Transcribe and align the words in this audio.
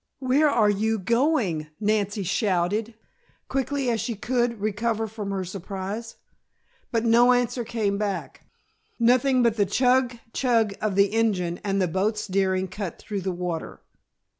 "Where 0.17 0.49
are 0.49 0.67
you 0.67 0.97
going?" 0.97 1.67
Nancy 1.79 2.23
shouted, 2.23 2.95
quickly 3.47 3.87
as 3.91 4.01
she 4.01 4.15
could 4.15 4.59
recover 4.59 5.05
from 5.07 5.29
her 5.29 5.45
surprise. 5.45 6.15
But 6.91 7.05
no 7.05 7.33
answer 7.33 7.63
came 7.63 7.99
back; 7.99 8.41
nothing 8.97 9.43
but 9.43 9.57
the 9.57 9.65
chug 9.67 10.17
chug 10.33 10.73
of 10.81 10.95
the 10.95 11.13
engine, 11.13 11.59
and 11.63 11.79
the 11.79 11.87
boat's 11.87 12.25
daring 12.25 12.67
cut 12.67 12.97
through 12.97 13.21
the 13.21 13.31
water. 13.31 13.79